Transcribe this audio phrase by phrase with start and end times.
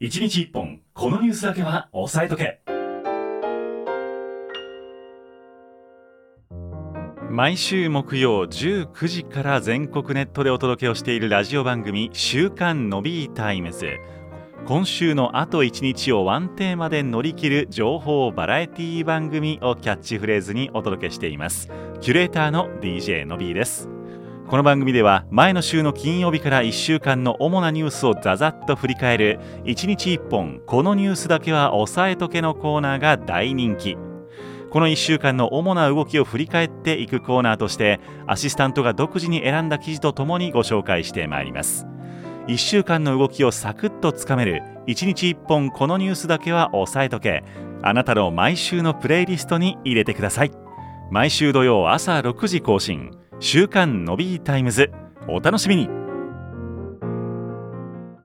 [0.00, 2.62] 1日1本このニュースだけは押さえとけ。
[7.28, 13.98] 毎週木曜19時から全国ネットでお届けをしているラジオ番組「週刊 Nobbyタイムズ」
[14.64, 21.68] 今週のあと1日をワンテーマで乗り切る情報バラエティ番組をキャッチフレーズにお届けしています。
[22.00, 23.99] キュレーターの DJ のビーです。
[24.50, 33.96] この番組では前の週の金曜日から1週間の主なニュースをザザッと振り返る1日1本このニュースだけは押さえとけのコーナーが大人気。
[34.70, 41.86] この1週間の主な動きを振り返っていくコーナーとしてアシスタントが独自に選んだ記事とともにご紹介してまいります。
[42.48, 47.44] 1週間の動きをサクッとつかめる1日1本このニュースだけは押さえとけ。
[47.82, 50.50] あなたの毎週のプレイリストに入れてください。
[51.12, 53.19] 毎週土曜朝6時更新。
[53.42, 54.90] 週刊のびータイムズ。
[55.26, 55.99] お楽しみに。